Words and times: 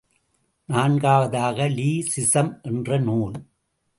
நான்காவதாக, 0.69 1.67
லீ 1.67 2.07
ஸிஸம் 2.15 2.61
என்ற 2.61 2.97
நூல். 2.99 3.37